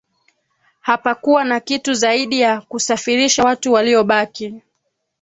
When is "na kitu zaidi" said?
1.43-2.39